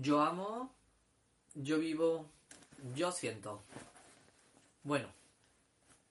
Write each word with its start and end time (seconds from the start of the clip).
Yo 0.00 0.22
amo, 0.22 0.72
yo 1.54 1.80
vivo, 1.80 2.30
yo 2.94 3.10
siento. 3.10 3.64
Bueno, 4.84 5.08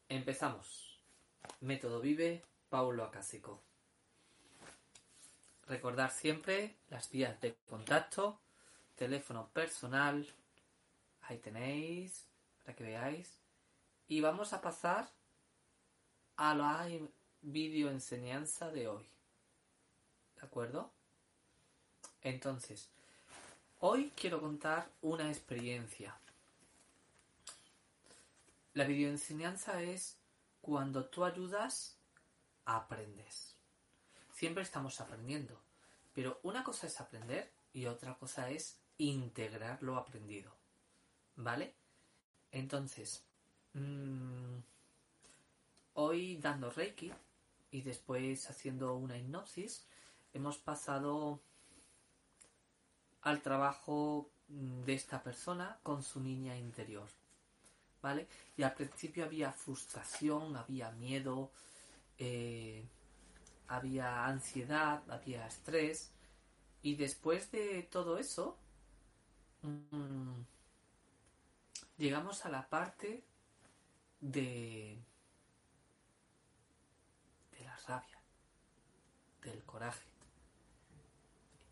empezamos. 0.10 1.00
Método 1.62 2.02
Vive, 2.02 2.44
Paulo 2.70 3.06
Acásico. 3.06 3.62
Recordar 5.68 6.12
siempre 6.12 6.76
las 6.90 7.10
vías 7.10 7.40
de 7.40 7.56
contacto, 7.70 8.42
teléfono 8.98 9.48
personal, 9.54 10.28
ahí 11.22 11.38
tenéis, 11.38 12.26
para 12.66 12.76
que 12.76 12.84
veáis. 12.84 13.40
Y 14.10 14.20
vamos 14.20 14.52
a 14.52 14.60
pasar 14.60 15.10
a 16.36 16.54
la 16.54 16.90
videoenseñanza 17.42 18.70
de 18.70 18.90
hoy. 18.90 19.06
¿De 20.36 20.46
acuerdo? 20.46 20.92
Entonces, 22.22 22.90
hoy 23.80 24.12
quiero 24.16 24.42
contar 24.42 24.90
una 25.02 25.30
experiencia. 25.30 26.16
La 28.74 28.86
videoenseñanza 28.86 29.82
es 29.82 30.18
cuando 30.62 31.06
tú 31.06 31.26
ayudas, 31.26 31.98
aprendes. 32.66 33.56
Siempre 34.34 34.64
estamos 34.64 35.00
aprendiendo, 35.02 35.60
pero 36.14 36.40
una 36.44 36.64
cosa 36.64 36.88
es 36.88 37.00
aprender 37.00 37.52
y 37.74 37.86
otra 37.86 38.16
cosa 38.16 38.50
es 38.50 38.78
integrar 38.98 39.82
lo 39.82 39.98
aprendido. 39.98 40.52
¿Vale? 41.36 41.74
Entonces, 42.52 43.24
mmm, 43.74 44.58
hoy 45.94 46.38
dando 46.38 46.70
Reiki 46.72 47.12
y 47.72 47.82
después 47.82 48.50
haciendo 48.50 48.96
una 48.96 49.18
hipnosis, 49.18 49.86
hemos 50.34 50.58
pasado 50.58 51.40
al 53.28 53.42
trabajo 53.42 54.30
de 54.48 54.94
esta 54.94 55.22
persona 55.22 55.80
con 55.84 56.02
su 56.04 56.20
niña 56.20 56.56
interior. 56.58 57.10
¿Vale? 58.02 58.28
Y 58.56 58.64
al 58.64 58.74
principio 58.74 59.26
había 59.26 59.52
frustración, 59.52 60.56
había 60.56 60.92
miedo, 60.92 61.52
eh, 62.18 62.88
había 63.68 64.26
ansiedad, 64.26 65.04
había 65.10 65.46
estrés. 65.46 66.12
Y 66.82 66.96
después 66.96 67.52
de 67.52 67.84
todo 67.84 68.18
eso, 68.18 68.58
mmm, 69.62 70.42
llegamos 71.98 72.46
a 72.46 72.50
la 72.50 72.70
parte 72.70 73.24
de 74.22 75.00
rabia, 77.88 78.20
del 79.44 79.64
coraje. 79.64 80.08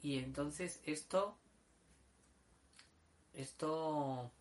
Y 0.01 0.19
entonces 0.19 0.81
esto, 0.85 1.37
esto 3.35 4.31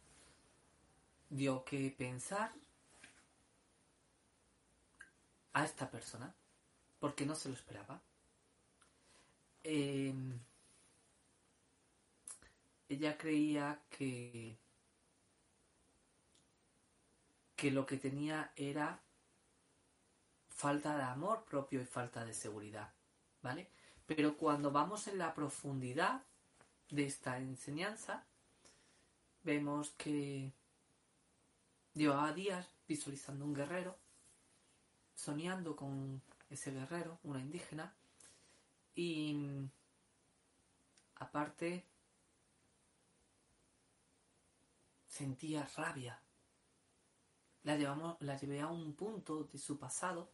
dio 1.31 1.64
que 1.64 1.95
pensar 1.97 2.53
a 5.53 5.64
esta 5.64 5.91
persona, 5.91 6.34
porque 6.98 7.27
no 7.27 7.34
se 7.34 7.48
lo 7.48 7.55
esperaba. 7.55 8.01
Eh, 9.62 10.14
ella 12.89 13.17
creía 13.17 13.81
que 13.91 14.59
que 17.56 17.70
lo 17.70 17.86
que 17.86 17.97
tenía 17.97 18.52
era 18.57 19.01
falta 20.51 20.97
de 20.97 21.02
amor 21.02 21.45
propio 21.45 21.80
y 21.80 21.86
falta 21.86 22.24
de 22.24 22.35
seguridad, 22.35 22.92
¿vale? 23.42 23.70
Pero 24.07 24.36
cuando 24.36 24.70
vamos 24.70 25.07
en 25.08 25.17
la 25.17 25.35
profundidad 25.35 26.23
de 26.91 27.07
esta 27.07 27.39
enseñanza, 27.39 28.27
vemos 29.44 29.90
que 29.90 30.52
llevaba 31.94 32.32
días 32.32 32.66
visualizando 32.88 33.44
un 33.44 33.55
guerrero, 33.55 33.96
soñando 35.14 35.77
con 35.77 36.22
ese 36.50 36.72
guerrero, 36.72 37.18
una 37.22 37.40
indígena, 37.40 37.94
y 38.94 39.68
aparte 41.16 41.84
sentía 45.06 45.68
rabia. 45.76 46.20
La, 47.62 47.76
llevamos, 47.76 48.16
la 48.20 48.36
llevé 48.36 48.61
a 48.61 48.66
un 48.66 48.94
punto 48.94 49.44
de 49.44 49.58
su 49.58 49.78
pasado 49.78 50.30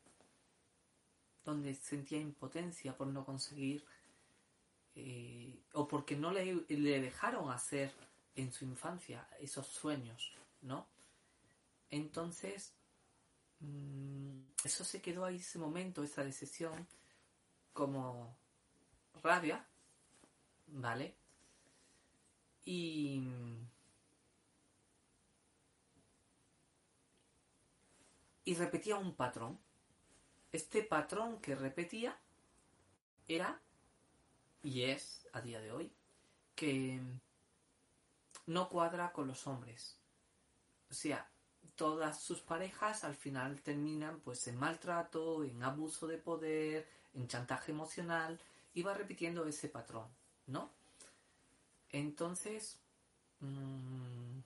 donde 1.45 1.75
sentía 1.75 2.19
impotencia 2.19 2.97
por 2.97 3.07
no 3.07 3.25
conseguir 3.25 3.85
eh, 4.95 5.63
o 5.75 5.87
porque 5.87 6.17
no 6.17 6.33
le, 6.33 6.65
le, 6.69 7.01
dejaron 7.01 7.51
hacer 7.51 7.93
en 8.35 8.53
su 8.53 8.65
infancia 8.65 9.29
esos 9.41 9.67
sueños, 9.67 10.33
¿no? 10.63 10.87
Entonces, 11.91 12.75
mmm, 13.61 14.41
eso 14.65 14.85
se 14.85 15.03
quedó 15.03 15.25
ahí 15.25 15.37
ese 15.37 15.59
momento, 15.59 16.03
esa 16.03 16.25
decisión, 16.25 16.87
como 17.73 18.37
rabia, 19.23 19.67
¿vale? 20.69 21.15
Y... 22.65 23.23
Y 28.45 28.55
repetía 28.55 28.97
un 28.97 29.15
patrón 29.15 29.59
este 30.53 30.83
patrón 30.83 31.41
que 31.41 31.55
repetía 31.55 32.19
era, 33.29 33.61
y 34.63 34.83
es 34.83 35.29
a 35.33 35.41
día 35.41 35.61
de 35.61 35.71
hoy, 35.71 35.93
que 36.55 37.01
no 38.51 38.69
cuadra 38.69 39.13
con 39.13 39.29
los 39.29 39.47
hombres. 39.47 39.97
O 40.91 40.95
sea, 40.95 41.31
todas 41.77 42.21
sus 42.21 42.41
parejas 42.41 43.05
al 43.05 43.15
final 43.15 43.63
terminan 43.63 44.19
pues 44.21 44.49
en 44.49 44.59
maltrato, 44.59 45.45
en 45.45 45.63
abuso 45.63 46.09
de 46.09 46.19
poder, 46.19 46.89
en 47.15 47.29
chantaje 47.29 47.71
emocional, 47.71 48.41
y 48.75 48.83
va 48.83 48.95
repitiendo 48.95 49.47
ese 49.47 49.69
patrón, 49.69 50.09
¿no? 50.49 50.69
Entonces, 51.91 52.81
mmm, 53.39 54.41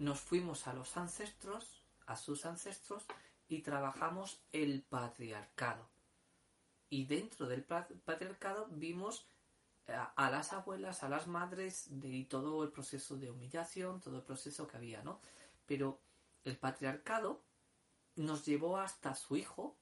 nos 0.00 0.20
fuimos 0.20 0.66
a 0.66 0.74
los 0.74 0.98
ancestros, 0.98 1.82
a 2.06 2.16
sus 2.16 2.44
ancestros, 2.44 3.06
y 3.48 3.62
trabajamos 3.62 4.38
el 4.52 4.82
patriarcado. 4.82 5.88
Y 6.90 7.06
dentro 7.06 7.46
del 7.46 7.64
patriarcado 7.64 8.66
vimos 8.70 9.26
a, 9.88 10.30
las 10.30 10.52
abuelas, 10.52 11.02
a 11.02 11.08
las 11.08 11.26
madres, 11.26 11.86
de 11.90 12.24
todo 12.24 12.62
el 12.64 12.70
proceso 12.70 13.16
de 13.16 13.30
humillación, 13.30 14.00
todo 14.00 14.16
el 14.16 14.22
proceso 14.22 14.66
que 14.66 14.76
había, 14.76 15.02
¿no? 15.02 15.20
Pero 15.66 16.00
el 16.44 16.56
patriarcado 16.56 17.42
nos 18.16 18.44
llevó 18.44 18.78
hasta 18.78 19.14
su 19.14 19.36
hijo, 19.36 19.76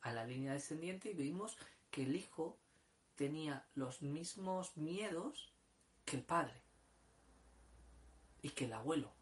a 0.00 0.12
la 0.12 0.26
línea 0.26 0.52
descendiente, 0.52 1.10
y 1.10 1.14
vimos 1.14 1.56
que 1.90 2.02
el 2.02 2.16
hijo 2.16 2.58
tenía 3.14 3.66
los 3.74 4.02
mismos 4.02 4.76
miedos 4.76 5.52
que 6.04 6.16
el 6.16 6.24
padre 6.24 6.60
y 8.42 8.50
que 8.50 8.64
el 8.64 8.72
abuelo. 8.72 9.12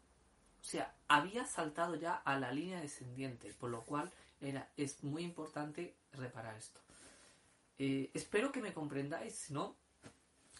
O 0.59 0.63
sea, 0.63 0.95
había 1.07 1.45
saltado 1.45 1.95
ya 1.95 2.15
a 2.15 2.37
la 2.39 2.51
línea 2.51 2.81
descendiente, 2.81 3.53
por 3.53 3.69
lo 3.69 3.83
cual 3.83 4.11
era, 4.39 4.71
es 4.77 5.03
muy 5.03 5.23
importante 5.23 5.95
reparar 6.13 6.55
esto. 6.55 6.81
Eh, 7.77 8.11
espero 8.13 8.51
que 8.51 8.61
me 8.61 8.73
comprendáis, 8.73 9.49
no, 9.51 9.77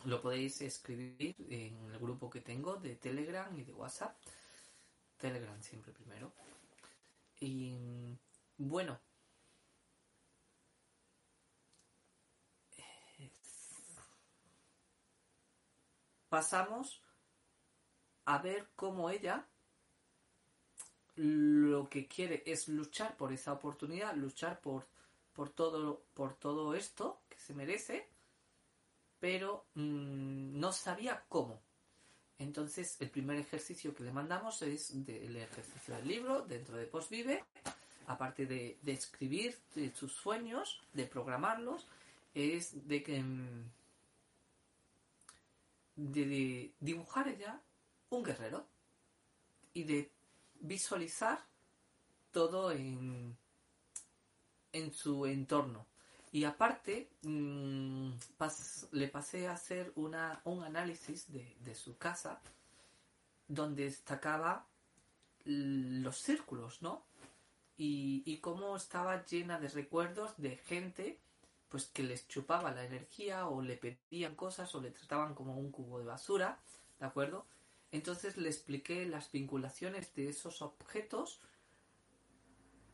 lo 0.06 0.22
podéis 0.22 0.62
escribir 0.62 1.36
en 1.50 1.78
el 1.92 2.00
grupo 2.00 2.30
que 2.30 2.42
tengo 2.42 2.76
de 2.78 2.96
Telegram 2.96 3.56
y 3.58 3.64
de 3.64 3.74
WhatsApp. 3.74 4.18
Telegram 5.18 5.62
siempre 5.62 5.92
primero. 5.92 6.34
Y 7.40 8.18
bueno. 8.58 9.00
Pasamos 16.30 17.02
a 18.26 18.38
ver 18.38 18.70
cómo 18.76 19.10
ella 19.10 19.46
lo 21.16 21.90
que 21.90 22.08
quiere 22.08 22.42
es 22.46 22.70
luchar 22.70 23.18
por 23.18 23.34
esa 23.34 23.52
oportunidad, 23.54 24.16
luchar 24.16 24.62
por, 24.62 24.88
por, 25.34 25.50
todo, 25.50 26.04
por 26.14 26.36
todo 26.36 26.76
esto 26.76 27.22
que 27.30 27.40
se 27.40 27.54
merece, 27.54 28.08
pero 29.20 29.66
mmm, 29.76 30.60
no 30.60 30.72
sabía 30.72 31.24
cómo. 31.30 31.62
Entonces, 32.38 32.98
el 33.00 33.12
primer 33.12 33.38
ejercicio 33.38 33.94
que 33.94 34.04
le 34.04 34.12
mandamos 34.12 34.62
es 34.64 34.92
el 34.92 35.36
ejercicio 35.36 35.96
del 35.96 36.08
libro 36.08 36.42
dentro 36.42 36.76
de 36.76 36.88
Postvive, 36.88 37.46
aparte 38.08 38.48
de, 38.48 38.80
de 38.82 38.92
escribir 38.94 39.58
de 39.76 39.94
sus 39.94 40.12
sueños, 40.14 40.82
de 40.94 41.06
programarlos, 41.06 41.88
es 42.34 42.88
de 42.88 43.04
que 43.04 43.22
mm, 43.22 43.72
de, 45.96 46.26
de 46.26 46.74
dibujar 46.80 47.28
ella 47.28 47.62
un 48.10 48.24
guerrero 48.24 48.66
y 49.74 49.84
de 49.84 50.12
visualizar 50.62 51.46
todo 52.32 52.72
en, 52.72 53.38
en 54.74 54.94
su 54.94 55.26
entorno. 55.26 55.86
Y 56.32 56.46
aparte, 56.46 57.10
mm, 57.24 58.12
le 58.92 59.08
pasé 59.10 59.48
a 59.48 59.54
hacer 59.54 59.92
una, 59.96 60.42
un 60.46 60.64
análisis 60.64 61.28
de, 61.32 61.76
su 61.76 61.98
casa 61.98 62.40
donde 63.48 63.84
destacaba 63.84 64.66
los 65.44 66.18
círculos, 66.18 66.82
¿no? 66.82 67.04
Y, 67.78 68.24
y, 68.26 68.38
cómo 68.38 68.76
estaba 68.76 69.26
llena 69.26 69.60
de 69.60 69.68
recuerdos 69.70 70.34
de 70.38 70.58
gente 70.58 71.20
pues 71.72 71.86
que 71.88 72.04
les 72.04 72.28
chupaba 72.28 72.72
la 72.72 72.86
energía 72.86 73.48
o 73.48 73.62
le 73.62 73.78
pedían 73.78 74.36
cosas 74.36 74.76
o 74.76 74.82
le 74.82 74.92
trataban 74.92 75.34
como 75.34 75.58
un 75.58 75.72
cubo 75.72 76.00
de 76.00 76.06
basura, 76.06 76.60
¿de 77.00 77.06
acuerdo? 77.06 77.46
Entonces 77.92 78.38
le 78.38 78.50
expliqué 78.50 79.06
las 79.06 79.32
vinculaciones 79.32 80.14
de 80.14 80.30
esos 80.30 80.62
objetos 80.62 81.40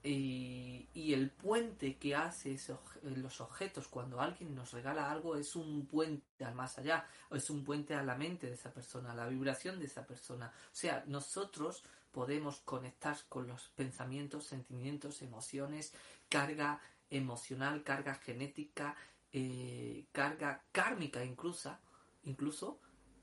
y, 0.04 1.14
el 1.14 1.32
puente 1.32 1.98
que 1.98 2.16
hace 2.16 2.58
los 3.04 3.42
objetos 3.42 3.88
cuando 3.88 4.22
alguien 4.22 4.54
nos 4.54 4.72
regala 4.72 5.10
algo 5.10 5.36
es 5.36 5.56
un 5.56 5.86
puente 5.86 6.46
al 6.46 6.54
más 6.54 6.78
allá, 6.78 7.08
o 7.30 7.36
es 7.36 7.50
un 7.50 7.64
puente 7.64 7.96
a 7.96 8.04
la 8.04 8.16
mente 8.16 8.48
de 8.48 8.54
esa 8.54 8.74
persona, 8.74 9.12
a 9.12 9.16
la 9.16 9.28
vibración 9.28 9.80
de 9.80 9.86
esa 9.86 10.06
persona. 10.06 10.52
O 10.72 10.76
sea, 10.76 11.04
nosotros 11.08 11.84
podemos 12.12 12.60
conectar 12.62 13.18
con 13.30 13.48
los 13.48 13.70
pensamientos, 13.70 14.46
sentimientos, 14.46 15.22
emociones, 15.22 15.94
carga 16.30 16.82
emocional, 17.10 17.84
carga 17.84 18.16
genética, 18.16 18.96
eh, 19.32 20.06
carga 20.12 20.64
kármica 20.72 21.24
incluso, 21.24 21.78
incluso 22.24 22.80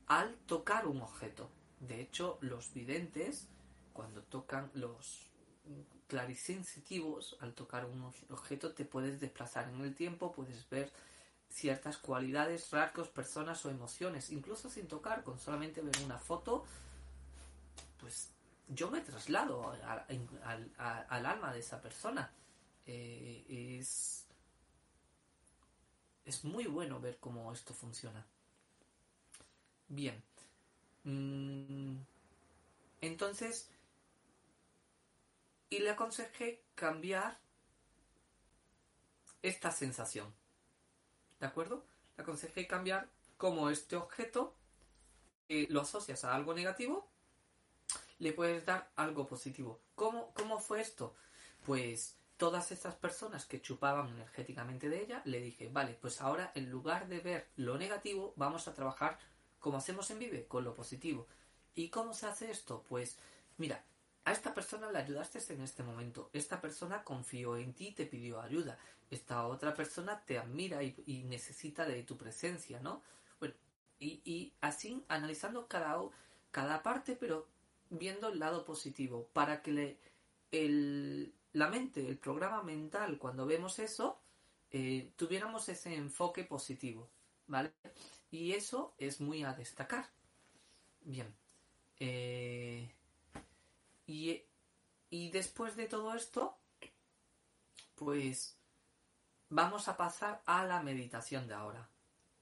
al 0.07 0.37
tocar 0.47 0.87
un 0.87 1.03
objeto. 1.03 1.51
De 1.81 2.01
hecho, 2.01 2.39
los 2.41 2.73
videntes, 2.73 3.49
cuando 3.93 4.23
tocan 4.23 4.71
los 4.75 5.34
clarisensitivos, 6.07 7.37
al 7.41 7.55
tocar 7.55 7.87
un 7.87 8.13
objeto 8.31 8.73
te 8.73 8.85
puedes 8.85 9.21
desplazar 9.21 9.69
en 9.69 9.81
el 9.81 9.95
tiempo, 9.95 10.33
puedes 10.33 10.69
ver 10.69 10.93
ciertas 11.49 11.99
cualidades, 11.99 12.71
rasgos, 12.71 13.09
personas 13.09 13.65
o 13.65 13.71
emociones, 13.71 14.31
incluso 14.31 14.69
sin 14.69 14.89
tocar, 14.89 15.23
con 15.25 15.39
solamente 15.39 15.81
ver 15.81 15.97
una 16.05 16.19
foto, 16.19 16.65
pues 17.99 18.31
yo 18.69 18.91
me 18.91 19.01
traslado 19.01 19.71
al, 19.71 21.27
alma 21.27 21.53
de 21.53 21.61
esa 21.61 21.81
persona. 21.81 22.31
Eh, 22.87 23.79
es, 23.81 24.27
es 26.25 26.45
muy 26.45 26.67
bueno 26.67 27.01
ver 27.01 27.19
cómo 27.19 27.53
esto 27.53 27.73
funciona. 27.73 28.27
Bien. 29.89 30.23
Mm, 31.05 31.99
entonces, 33.01 33.71
y 35.75 35.81
le 35.81 35.91
aconsejé 35.91 36.63
cambiar 36.77 37.37
esta 39.43 39.73
sensación. 39.73 40.33
¿De 41.41 41.47
acuerdo? 41.47 41.85
Le 42.17 42.23
aconsejé 42.23 42.69
cambiar 42.69 43.09
como 43.37 43.69
este 43.71 43.97
objeto 43.97 44.55
eh, 45.49 45.67
lo 45.71 45.81
asocias 45.81 46.25
a 46.25 46.35
algo 46.35 46.55
negativo, 46.55 47.11
le 48.21 48.33
puedes 48.33 48.65
dar 48.65 48.91
algo 48.95 49.27
positivo. 49.27 49.81
¿Cómo, 49.97 50.33
¿Cómo 50.35 50.61
fue 50.61 50.81
esto? 50.81 51.15
Pues 51.67 52.17
todas 52.37 52.71
estas 52.71 52.95
personas 52.95 53.45
que 53.45 53.61
chupaban 53.61 54.09
energéticamente 54.11 54.89
de 54.89 55.03
ella, 55.03 55.23
le 55.25 55.41
dije, 55.41 55.69
vale, 55.69 55.99
pues 56.01 56.21
ahora 56.21 56.53
en 56.55 56.71
lugar 56.71 57.09
de 57.09 57.19
ver 57.19 57.49
lo 57.57 57.77
negativo, 57.77 58.33
vamos 58.37 58.69
a 58.69 58.75
trabajar 58.75 59.19
como 59.59 59.79
hacemos 59.79 60.09
en 60.11 60.21
Vive, 60.21 60.47
con 60.47 60.63
lo 60.63 60.73
positivo. 60.73 61.27
¿Y 61.75 61.89
cómo 61.89 62.15
se 62.15 62.27
hace 62.27 62.51
esto? 62.51 62.85
Pues 62.89 63.19
mira, 63.59 63.85
a 64.25 64.33
esta 64.33 64.55
persona 64.55 64.91
le 64.91 64.99
ayudaste 64.99 65.41
en 65.53 65.61
este 65.61 65.83
momento. 65.83 66.31
Esta 66.33 66.61
persona 66.61 67.05
confió 67.05 67.57
en 67.57 67.75
ti 67.75 67.89
y 67.89 67.93
te 67.93 68.07
pidió 68.07 68.41
ayuda. 68.41 68.79
Esta 69.11 69.47
otra 69.47 69.75
persona 69.75 70.23
te 70.25 70.39
admira 70.39 70.83
y, 70.83 71.25
necesita 71.29 71.85
de 71.85 72.03
tu 72.03 72.17
presencia, 72.17 72.81
¿no? 72.81 73.03
Bueno, 73.39 73.55
y, 74.01 74.53
así 74.61 75.05
analizando 75.09 75.69
cada, 75.69 76.01
cada 76.51 76.83
parte, 76.83 77.17
pero 77.17 77.47
viendo 77.91 78.29
el 78.29 78.39
lado 78.39 78.65
positivo, 78.65 79.29
para 79.35 79.61
que 79.61 79.73
le, 79.73 81.31
la 81.53 81.69
mente, 81.69 82.09
el 82.09 82.17
programa 82.17 82.63
mental, 82.63 83.19
cuando 83.19 83.45
vemos 83.45 83.79
eso, 83.79 84.19
eh, 84.71 85.13
tuviéramos 85.17 85.69
ese 85.69 85.95
enfoque 85.95 86.45
positivo, 86.45 87.09
¿vale? 87.47 87.73
Y 88.31 88.53
eso 88.53 88.95
es 88.99 89.21
muy 89.21 89.45
a 89.45 89.53
destacar. 89.53 90.09
Bien. 91.03 91.33
Eh, 92.01 92.91
y, 94.07 94.43
después 95.31 95.77
de 95.77 95.87
todo 95.87 96.15
esto, 96.15 96.59
pues 97.95 98.59
vamos 99.49 99.89
a 99.89 99.97
pasar 99.97 100.43
a 100.47 100.65
la 100.65 100.83
meditación 100.83 101.47
de 101.49 101.55
ahora. 101.55 101.89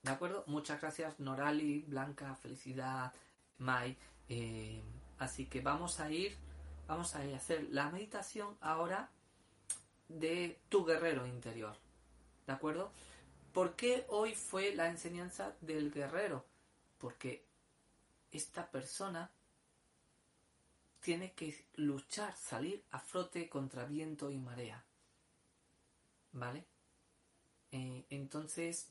¿De 0.01 0.11
acuerdo? 0.11 0.43
Muchas 0.47 0.81
gracias 0.81 1.19
Norali, 1.19 1.83
Blanca, 1.87 2.35
Felicidad, 2.35 3.13
Mai. 3.57 3.97
Eh, 4.27 4.81
así 5.19 5.45
que 5.45 5.61
vamos 5.61 5.99
a 5.99 6.11
ir, 6.11 6.35
vamos 6.87 7.15
a 7.15 7.19
a 7.19 7.35
hacer 7.35 7.67
la 7.69 7.89
meditación 7.89 8.57
ahora 8.59 9.09
de 10.09 10.59
tu 10.69 10.83
guerrero 10.83 11.25
interior. 11.25 11.77
¿De 12.45 12.53
acuerdo? 12.53 12.91
¿Por 13.53 13.75
qué 13.75 14.05
hoy 14.09 14.35
fue 14.35 14.75
la 14.75 14.89
enseñanza 14.89 15.55
del 15.61 15.91
guerrero? 15.91 16.45
Porque 16.97 17.45
esta 18.31 18.69
persona 18.69 19.31
tiene 21.03 21.33
que 21.33 21.65
luchar, 21.75 22.35
salir 22.37 22.81
a 22.91 22.99
frote 22.99 23.49
contra 23.49 23.85
viento 23.85 24.31
y 24.31 24.39
marea. 24.39 24.83
¿Vale? 26.31 26.65
Eh, 27.71 28.05
entonces, 28.09 28.89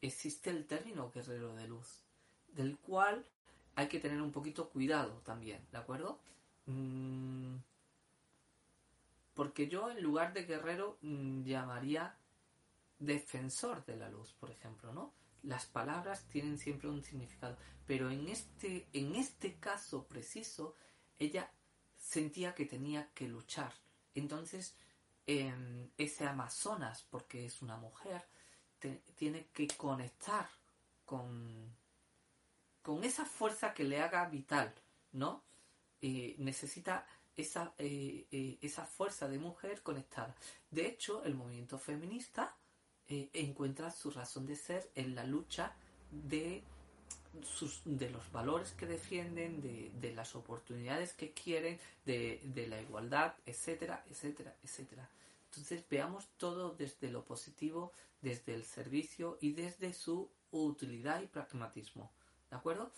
existe 0.00 0.50
el 0.50 0.64
término 0.66 1.10
guerrero 1.10 1.54
de 1.56 1.66
luz, 1.66 2.04
del 2.52 2.78
cual 2.78 3.26
hay 3.74 3.88
que 3.88 3.98
tener 3.98 4.22
un 4.22 4.30
poquito 4.30 4.70
cuidado 4.70 5.20
también, 5.24 5.60
¿de 5.72 5.78
acuerdo? 5.78 6.20
Mm, 6.66 7.56
porque 9.34 9.68
yo 9.68 9.90
en 9.90 10.02
lugar 10.02 10.32
de 10.32 10.44
guerrero 10.44 10.98
mm, 11.02 11.42
llamaría 11.42 12.16
defensor 13.00 13.84
de 13.84 13.96
la 13.96 14.08
luz, 14.08 14.32
por 14.34 14.52
ejemplo, 14.52 14.92
¿no? 14.92 15.12
las 15.46 15.66
palabras 15.66 16.24
tienen 16.28 16.58
siempre 16.58 16.88
un 16.88 17.02
significado, 17.02 17.56
pero 17.86 18.10
en 18.10 18.28
este, 18.28 18.88
en 18.92 19.14
este 19.14 19.54
caso 19.54 20.06
preciso, 20.06 20.74
ella 21.18 21.50
sentía 21.98 22.54
que 22.54 22.66
tenía 22.66 23.08
que 23.14 23.28
luchar. 23.28 23.72
Entonces, 24.14 24.74
em, 25.26 25.90
ese 25.98 26.26
Amazonas, 26.26 27.04
porque 27.10 27.46
es 27.46 27.62
una 27.62 27.76
mujer, 27.76 28.22
tiene 29.16 29.46
que 29.52 29.66
conectar 29.68 30.48
con, 31.04 31.74
con 32.82 33.02
esa 33.04 33.24
fuerza 33.24 33.74
que 33.74 33.84
le 33.84 34.00
haga 34.00 34.28
vital, 34.28 34.72
¿no? 35.12 35.42
necesita 36.38 37.06
esa, 37.36 37.74
eh, 37.78 38.26
eh, 38.30 38.58
esa 38.62 38.86
fuerza 38.86 39.28
de 39.28 39.38
mujer 39.38 39.82
conectada. 39.82 40.34
De 40.70 40.86
hecho, 40.86 41.22
el 41.24 41.34
movimiento 41.34 41.78
feminista 41.78 42.56
eh, 43.08 43.28
encuentra 43.34 43.90
su 43.90 44.10
razón 44.10 44.46
de 44.46 44.56
ser 44.56 44.90
en 44.94 45.14
la 45.14 45.24
lucha 45.24 45.74
de, 46.10 46.64
de 47.84 48.10
los 48.10 48.30
valores 48.32 48.72
que 48.72 48.86
defienden, 48.86 49.60
de, 49.60 50.12
las 50.14 50.34
oportunidades 50.34 51.12
que 51.12 51.32
quieren, 51.32 51.78
de, 52.04 52.66
la 52.68 52.80
igualdad, 52.80 53.34
etcétera, 53.44 54.04
etcétera, 54.10 54.54
etcétera. 54.62 55.08
Entonces 55.50 55.84
veamos 55.88 56.26
todo 56.38 56.74
desde 56.74 57.10
lo 57.10 57.24
positivo, 57.24 57.92
desde 58.20 58.54
el 58.54 58.64
servicio 58.64 59.38
y 59.40 59.52
desde 59.52 59.92
su 59.92 60.28
utilidad 60.50 61.22
y 61.22 61.26
pragmatismo. 61.26 62.10
¿De 62.50 62.56
acuerdo? 62.56 62.90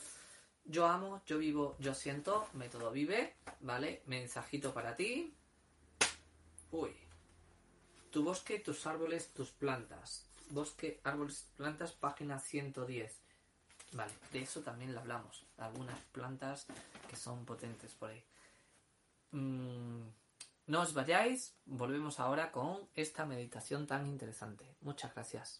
Yo 0.65 0.87
amo, 0.87 1.23
yo 1.27 1.39
vivo, 1.39 1.77
yo 1.79 1.95
siento, 1.95 2.47
método 2.53 2.91
vive, 2.91 3.35
¿vale? 3.61 4.03
Mensajito 4.07 4.75
para 4.75 4.97
ti. 4.97 5.35
Uy. 6.71 6.91
Tu 8.11 8.23
bosque, 8.23 8.59
tus 8.59 8.87
árboles, 8.87 9.29
tus 9.33 9.51
plantas. 9.51 10.27
Bosque, 10.51 11.01
árboles, 11.05 11.47
plantas, 11.57 11.93
página 11.93 12.39
110. 12.39 13.28
Vale, 13.93 14.13
de 14.33 14.43
eso 14.43 14.61
también 14.61 14.93
le 14.93 14.99
hablamos. 14.99 15.45
Algunas 15.57 15.99
plantas 16.13 16.67
que 17.09 17.17
son 17.17 17.45
potentes 17.45 17.95
por 17.95 18.11
ahí. 18.11 18.23
Mm, 19.33 20.03
no 20.67 20.83
os 20.83 20.93
vayáis, 20.93 21.55
volvemos 21.65 22.21
ahora 22.21 22.53
con 22.53 22.89
esta 22.95 23.25
meditación 23.25 23.87
tan 23.87 24.07
interesante. 24.07 24.77
Muchas 24.83 25.15
gracias. 25.15 25.57